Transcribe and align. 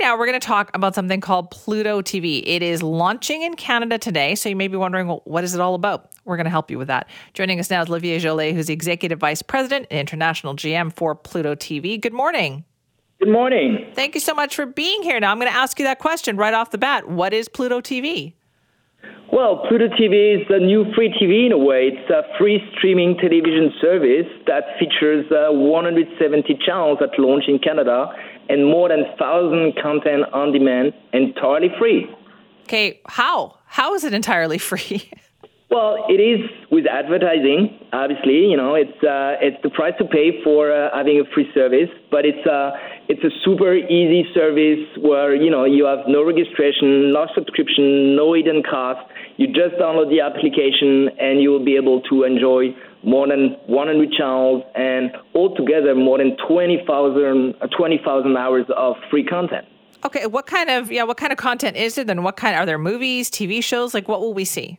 now, 0.00 0.18
we're 0.18 0.26
going 0.26 0.40
to 0.40 0.44
talk 0.44 0.70
about 0.74 0.94
something 0.94 1.20
called 1.20 1.50
Pluto 1.50 2.00
TV. 2.00 2.42
It 2.44 2.62
is 2.62 2.82
launching 2.82 3.42
in 3.42 3.54
Canada 3.54 3.98
today. 3.98 4.34
So 4.34 4.48
you 4.48 4.56
may 4.56 4.66
be 4.66 4.76
wondering, 4.76 5.06
well, 5.06 5.20
what 5.26 5.44
is 5.44 5.54
it 5.54 5.60
all 5.60 5.74
about? 5.74 6.10
We're 6.24 6.36
going 6.36 6.46
to 6.46 6.50
help 6.50 6.70
you 6.70 6.78
with 6.78 6.88
that. 6.88 7.08
Joining 7.34 7.60
us 7.60 7.70
now 7.70 7.82
is 7.82 7.88
Olivier 7.88 8.18
Jollet, 8.18 8.54
who's 8.54 8.66
the 8.66 8.72
Executive 8.72 9.20
Vice 9.20 9.42
President 9.42 9.86
and 9.90 10.00
International 10.00 10.56
GM 10.56 10.92
for 10.92 11.14
Pluto 11.14 11.54
TV. 11.54 12.00
Good 12.00 12.14
morning. 12.14 12.64
Good 13.20 13.30
morning. 13.30 13.92
Thank 13.94 14.14
you 14.14 14.20
so 14.20 14.34
much 14.34 14.56
for 14.56 14.64
being 14.64 15.02
here. 15.02 15.20
Now, 15.20 15.30
I'm 15.30 15.38
going 15.38 15.52
to 15.52 15.56
ask 15.56 15.78
you 15.78 15.84
that 15.84 15.98
question 15.98 16.38
right 16.38 16.54
off 16.54 16.70
the 16.70 16.78
bat. 16.78 17.08
What 17.08 17.34
is 17.34 17.48
Pluto 17.48 17.82
TV? 17.82 18.32
Well, 19.30 19.64
Pluto 19.68 19.86
TV 19.88 20.40
is 20.40 20.46
a 20.50 20.58
new 20.58 20.86
free 20.96 21.08
TV 21.10 21.46
in 21.46 21.52
a 21.52 21.58
way. 21.58 21.92
It's 21.92 22.10
a 22.10 22.22
free 22.36 22.60
streaming 22.76 23.16
television 23.18 23.72
service 23.80 24.26
that 24.46 24.64
features 24.78 25.24
uh, 25.30 25.52
170 25.52 26.58
channels 26.66 26.98
at 27.00 27.16
launch 27.18 27.44
in 27.46 27.58
Canada 27.58 28.08
and 28.50 28.66
more 28.66 28.88
than 28.88 29.02
1,000 29.02 29.74
content 29.80 30.24
on 30.32 30.52
demand 30.52 30.92
entirely 31.12 31.68
free. 31.78 32.06
Okay, 32.64 33.00
how? 33.06 33.56
How 33.66 33.94
is 33.94 34.04
it 34.04 34.12
entirely 34.12 34.58
free? 34.70 35.08
Well, 35.70 36.04
it 36.08 36.18
is 36.18 36.40
with 36.72 36.86
advertising. 36.86 37.78
Obviously, 37.92 38.50
you 38.50 38.56
know, 38.56 38.74
it's 38.74 38.98
uh, 39.04 39.38
it's 39.40 39.56
the 39.62 39.70
price 39.70 39.94
to 39.98 40.04
pay 40.04 40.42
for 40.42 40.72
uh, 40.72 40.90
having 40.92 41.20
a 41.20 41.24
free 41.32 41.48
service, 41.54 41.88
but 42.10 42.26
it's 42.26 42.44
a 42.44 42.52
uh, 42.52 42.70
it's 43.10 43.24
a 43.24 43.34
super 43.44 43.74
easy 43.74 44.22
service 44.32 44.86
where 45.02 45.34
you 45.34 45.50
know 45.50 45.64
you 45.64 45.84
have 45.84 46.06
no 46.06 46.24
registration, 46.24 47.12
no 47.12 47.26
subscription, 47.34 48.14
no 48.14 48.34
hidden 48.34 48.62
cost. 48.62 49.00
You 49.36 49.48
just 49.48 49.74
download 49.82 50.10
the 50.10 50.20
application 50.20 51.10
and 51.18 51.42
you 51.42 51.50
will 51.50 51.64
be 51.64 51.74
able 51.74 52.02
to 52.02 52.22
enjoy 52.22 52.70
more 53.02 53.26
than 53.26 53.56
100 53.66 54.12
channels 54.12 54.62
and 54.74 55.10
altogether 55.34 55.94
more 55.94 56.18
than 56.18 56.36
20,000 56.46 57.54
uh, 57.60 57.66
20, 57.76 58.00
hours 58.36 58.66
of 58.76 58.94
free 59.10 59.24
content. 59.24 59.66
Okay, 60.04 60.26
what 60.26 60.46
kind 60.46 60.70
of 60.70 60.92
yeah, 60.92 61.02
what 61.02 61.16
kind 61.16 61.32
of 61.32 61.38
content 61.38 61.76
is 61.76 61.98
it? 61.98 62.08
And 62.08 62.22
what 62.22 62.36
kind 62.36 62.54
are 62.54 62.64
there 62.64 62.78
movies, 62.78 63.28
TV 63.28 63.62
shows? 63.62 63.92
Like 63.92 64.06
what 64.06 64.20
will 64.20 64.34
we 64.34 64.44
see? 64.44 64.78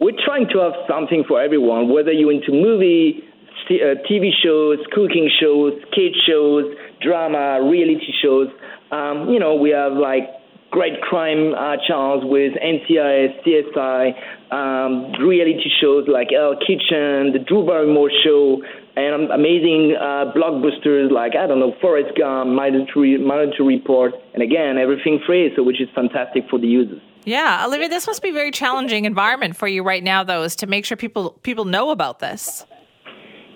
we're 0.00 0.16
trying 0.24 0.48
to 0.48 0.58
have 0.58 0.72
something 0.88 1.24
for 1.28 1.40
everyone, 1.40 1.92
whether 1.92 2.10
you're 2.10 2.32
into 2.32 2.52
movie, 2.52 3.22
TV 3.70 4.28
uh, 4.28 4.42
shows, 4.42 4.78
cooking 4.92 5.30
shows, 5.40 5.74
kids 5.94 6.16
shows, 6.26 6.64
drama, 7.00 7.60
reality 7.62 8.12
shows. 8.22 8.48
Um, 8.90 9.28
you 9.30 9.38
know, 9.38 9.54
we 9.54 9.70
have 9.70 9.92
like 9.92 10.24
great 10.70 11.00
crime 11.02 11.54
uh, 11.54 11.76
channels 11.86 12.22
with 12.24 12.52
NCIS, 12.54 13.42
CSI, 13.44 14.12
um, 14.52 15.12
reality 15.26 15.70
shows 15.80 16.06
like 16.08 16.28
El 16.32 16.56
Kitchen, 16.56 17.32
The 17.32 17.40
Drew 17.46 17.66
Barrymore 17.66 18.10
Show, 18.24 18.62
and 18.96 19.30
amazing 19.30 19.96
uh, 19.98 20.32
blockbusters 20.34 21.10
like 21.10 21.32
I 21.36 21.46
don't 21.46 21.60
know 21.60 21.74
Forrest 21.80 22.16
Gump, 22.18 22.50
Minority, 22.50 23.18
Minority 23.18 23.62
Report, 23.62 24.12
and 24.34 24.42
again 24.42 24.78
everything 24.78 25.20
free, 25.26 25.50
so 25.56 25.62
which 25.62 25.80
is 25.80 25.88
fantastic 25.94 26.44
for 26.50 26.58
the 26.58 26.66
users. 26.66 27.00
Yeah, 27.24 27.64
Olivier, 27.66 27.88
this 27.88 28.06
must 28.06 28.22
be 28.22 28.30
a 28.30 28.32
very 28.32 28.50
challenging 28.50 29.04
environment 29.04 29.54
for 29.54 29.68
you 29.68 29.82
right 29.82 30.02
now, 30.02 30.24
though, 30.24 30.42
is 30.42 30.56
to 30.56 30.66
make 30.66 30.84
sure 30.84 30.96
people 30.96 31.32
people 31.42 31.64
know 31.64 31.90
about 31.90 32.18
this. 32.18 32.64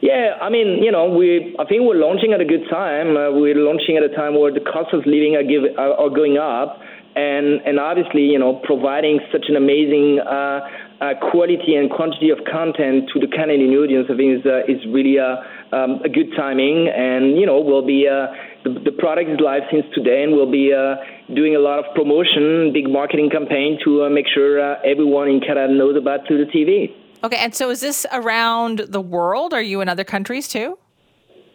Yeah, 0.05 0.36
I 0.36 0.50
mean, 0.50 0.84
you 0.84 0.92
know, 0.92 1.08
we 1.08 1.56
I 1.58 1.64
think 1.64 1.88
we're 1.88 1.97
launching 1.97 2.36
at 2.36 2.41
a 2.42 2.44
good 2.44 2.69
time. 2.69 3.16
Uh, 3.16 3.33
we're 3.33 3.56
launching 3.56 3.97
at 3.97 4.05
a 4.05 4.12
time 4.12 4.36
where 4.36 4.52
the 4.52 4.61
costs 4.61 4.92
of 4.92 5.08
living 5.08 5.33
are, 5.33 5.41
give, 5.42 5.64
are, 5.80 5.96
are 5.96 6.12
going 6.12 6.36
up, 6.36 6.77
and 7.16 7.64
and 7.64 7.80
obviously, 7.80 8.20
you 8.20 8.38
know, 8.38 8.61
providing 8.69 9.16
such 9.33 9.48
an 9.48 9.56
amazing 9.56 10.20
uh, 10.20 10.61
uh, 11.00 11.16
quality 11.33 11.80
and 11.80 11.88
quantity 11.88 12.28
of 12.28 12.36
content 12.44 13.08
to 13.14 13.16
the 13.16 13.33
Canadian 13.33 13.72
audience, 13.80 14.05
I 14.12 14.16
think 14.20 14.41
is 14.41 14.44
uh, 14.44 14.69
is 14.69 14.84
really 14.92 15.16
a 15.16 15.41
um, 15.72 16.05
a 16.05 16.12
good 16.12 16.36
timing, 16.36 16.92
and 16.92 17.41
you 17.41 17.48
know, 17.48 17.64
we'll 17.64 17.86
be. 17.86 18.05
Uh, 18.05 18.28
the, 18.68 18.77
the 18.84 18.92
product 18.92 19.28
is 19.28 19.41
live 19.41 19.64
since 19.72 19.89
today, 19.96 20.24
and 20.24 20.33
we'll 20.36 20.52
be 20.52 20.72
uh, 20.72 21.00
doing 21.33 21.56
a 21.56 21.61
lot 21.61 21.80
of 21.80 21.89
promotion, 21.96 22.72
big 22.72 22.89
marketing 22.92 23.28
campaign 23.28 23.80
to 23.84 24.05
uh, 24.05 24.11
make 24.11 24.24
sure 24.28 24.61
uh, 24.61 24.80
everyone 24.84 25.28
in 25.28 25.41
Canada 25.41 25.72
knows 25.72 25.96
about 25.96 26.24
Pluto 26.28 26.44
TV. 26.52 26.92
Okay, 27.25 27.39
and 27.39 27.55
so 27.55 27.70
is 27.70 27.80
this 27.80 28.05
around 28.12 28.83
the 28.90 29.01
world? 29.01 29.55
Are 29.55 29.62
you 29.62 29.80
in 29.80 29.89
other 29.89 30.05
countries 30.05 30.46
too? 30.46 30.77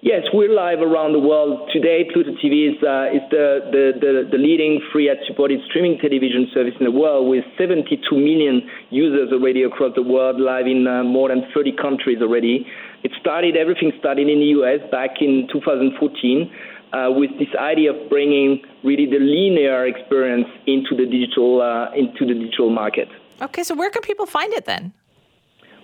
Yes, 0.02 0.24
we're 0.34 0.50
live 0.50 0.80
around 0.80 1.13
the 1.13 1.19
world. 1.19 1.69
Today, 1.72 2.09
Pluto 2.12 2.31
TV 2.41 2.74
is, 2.74 2.81
uh, 2.81 3.13
is 3.13 3.22
the, 3.30 3.69
the, 3.69 3.84
the, 4.02 4.29
the, 4.31 4.38
leading 4.40 4.81
free 4.91 5.12
ad 5.12 5.18
supported 5.28 5.59
streaming 5.69 6.00
television 6.00 6.50
service 6.56 6.74
in 6.79 6.85
the 6.85 6.91
world 6.91 7.29
with 7.29 7.44
72 7.56 8.02
million 8.16 8.68
users 8.90 9.31
already 9.31 9.62
across 9.62 9.94
the 9.94 10.02
world, 10.02 10.41
live 10.41 10.66
in 10.66 10.88
uh, 10.88 11.03
more 11.03 11.29
than 11.29 11.46
30 11.53 11.74
countries 11.74 12.18
already. 12.19 12.66
It 13.03 13.12
started, 13.19 13.56
everything 13.56 13.91
started 14.00 14.28
in 14.28 14.40
the 14.40 14.50
US 14.58 14.81
back 14.90 15.22
in 15.22 15.47
2014 15.53 16.50
uh, 16.94 17.12
with 17.12 17.29
this 17.38 17.53
idea 17.59 17.94
of 17.94 18.09
bringing 18.09 18.63
really 18.84 19.06
the 19.06 19.19
linear 19.19 19.85
experience 19.85 20.47
into 20.66 20.96
the 20.96 21.06
digital 21.06 21.62
uh, 21.62 21.91
into 21.94 22.25
the 22.25 22.34
digital 22.34 22.72
market. 22.72 23.09
Okay, 23.41 23.63
so 23.63 23.75
where 23.75 23.91
can 23.91 24.02
people 24.02 24.25
find 24.25 24.52
it 24.53 24.66
then? 24.66 24.94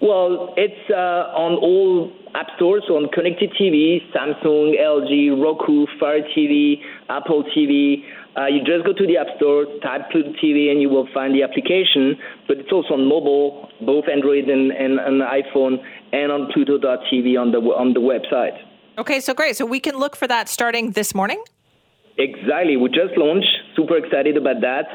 Well, 0.02 0.54
it's 0.58 0.90
uh, 0.92 1.32
on 1.36 1.56
all 1.56 2.12
app 2.36 2.48
stores, 2.58 2.84
so 2.88 2.98
on 2.98 3.10
connected 3.10 3.52
TV, 3.60 4.00
Samsung, 4.12 4.76
LG, 4.76 5.42
Roku, 5.42 5.86
Fire 6.00 6.22
TV, 6.36 6.82
Apple 7.10 7.44
TV. 7.56 8.04
Uh, 8.38 8.48
you 8.48 8.60
just 8.60 8.86
go 8.86 8.92
to 8.92 9.08
the 9.08 9.16
app 9.16 9.28
store, 9.38 9.66
type 9.82 10.12
Pluto 10.12 10.34
TV, 10.44 10.70
and 10.70 10.82
you 10.82 10.90
will 10.90 11.08
find 11.14 11.34
the 11.34 11.44
application. 11.44 12.18
But 12.48 12.58
it's 12.58 12.72
also 12.72 12.96
on 12.96 13.08
mobile, 13.08 13.70
both 13.86 14.06
Android 14.12 14.50
and, 14.50 14.72
and, 14.72 15.00
and 15.00 15.22
iPhone, 15.22 15.78
and 16.12 16.32
on 16.32 16.52
Pluto.tv 16.54 17.40
on 17.40 17.52
the 17.52 17.60
on 17.60 17.94
the 17.94 18.02
website. 18.02 18.60
Okay, 18.98 19.22
so 19.22 19.34
great. 19.34 19.56
So 19.56 19.66
we 19.66 19.80
can 19.80 19.98
look 19.98 20.16
for 20.16 20.28
that 20.28 20.50
starting 20.50 20.92
this 20.92 21.16
morning? 21.16 21.42
Exactly. 22.18 22.78
We 22.78 22.90
just 22.90 23.18
launched. 23.18 23.48
Super 23.76 23.98
excited 23.98 24.38
about 24.38 24.62
that, 24.62 24.86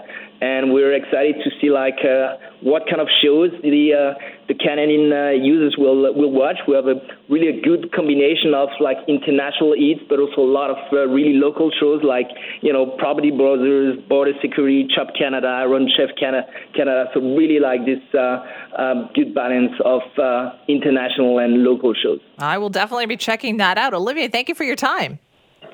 and 0.41 0.73
we're 0.73 0.95
excited 0.95 1.37
to 1.45 1.51
see 1.61 1.71
like 1.71 2.01
uh, 2.01 2.37
what 2.63 2.85
kind 2.89 3.01
of 3.01 3.09
shows 3.23 3.51
the 3.63 3.93
uh, 3.93 4.19
the 4.49 4.55
Canadian 4.55 5.13
uh, 5.13 5.31
users 5.31 5.77
will 5.77 6.15
will 6.15 6.33
watch. 6.33 6.57
We 6.67 6.75
have 6.75 6.87
a 6.87 6.97
really 7.29 7.49
a 7.49 7.61
good 7.61 7.93
combination 7.93 8.55
of 8.55 8.69
like 8.81 8.97
international 9.07 9.77
eats, 9.77 10.01
but 10.09 10.19
also 10.19 10.41
a 10.41 10.51
lot 10.51 10.71
of 10.71 10.79
uh, 10.93 11.07
really 11.09 11.35
local 11.35 11.71
shows 11.79 12.03
like 12.03 12.27
you 12.63 12.73
know 12.73 12.87
Property 12.99 13.31
Brothers, 13.31 13.99
Border 14.09 14.33
Security, 14.41 14.89
Chop 14.95 15.09
Canada, 15.17 15.65
Run 15.69 15.89
Chef 15.97 16.11
Canada. 16.19 16.47
Canada. 16.75 17.11
So 17.13 17.21
really 17.21 17.61
like 17.61 17.85
this 17.85 18.01
uh, 18.15 18.41
um, 18.81 19.11
good 19.15 19.35
balance 19.35 19.73
of 19.85 20.03
uh, 20.19 20.53
international 20.69 21.39
and 21.39 21.63
local 21.63 21.95
shows. 21.95 22.21
I 22.39 22.59
will 22.59 22.71
definitely 22.71 23.07
be 23.07 23.17
checking 23.17 23.59
that 23.59 23.77
out. 23.77 23.93
Olivier, 23.95 24.29
thank 24.29 24.49
you 24.49 24.55
for 24.55 24.65
your 24.65 24.77
time. 24.77 25.19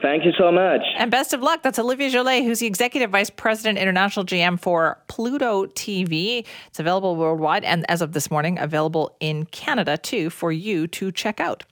Thank 0.02 0.24
you 0.24 0.32
so 0.38 0.52
much. 0.52 0.82
And 0.96 1.10
best 1.10 1.32
of 1.32 1.42
luck. 1.42 1.62
That's 1.62 1.78
Olivier 1.78 2.10
Jollet, 2.10 2.44
who's 2.44 2.60
the 2.60 2.66
Executive 2.66 3.10
Vice 3.10 3.30
President, 3.30 3.78
International 3.78 4.24
GM 4.24 4.58
for 4.58 4.98
Pluto 5.08 5.66
TV. 5.66 6.44
It's 6.68 6.80
available 6.80 7.16
worldwide 7.16 7.64
and 7.64 7.84
as 7.90 8.00
of 8.02 8.12
this 8.12 8.30
morning, 8.30 8.58
available 8.58 9.16
in 9.20 9.46
Canada 9.46 9.96
too 9.96 10.30
for 10.30 10.52
you 10.52 10.86
to 10.88 11.10
check 11.12 11.40
out. 11.40 11.64